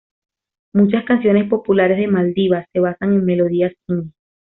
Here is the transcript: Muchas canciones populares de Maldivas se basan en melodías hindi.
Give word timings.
Muchas 0.73 1.05
canciones 1.05 1.47
populares 1.47 1.95
de 1.97 2.07
Maldivas 2.07 2.65
se 2.73 2.79
basan 2.79 3.13
en 3.13 3.23
melodías 3.23 3.71
hindi. 3.87 4.11